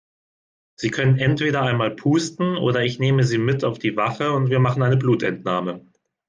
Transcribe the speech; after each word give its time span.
Sie 0.77 0.89
können 0.89 1.19
entweder 1.19 1.61
einmal 1.61 1.91
pusten 1.91 2.57
oder 2.57 2.81
ich 2.83 2.97
nehme 2.97 3.23
Sie 3.23 3.37
mit 3.37 3.63
auf 3.63 3.77
die 3.77 3.95
Wache 3.97 4.31
und 4.31 4.49
wir 4.49 4.57
machen 4.57 4.81
eine 4.81 4.97
Blutentnahme. 4.97 5.85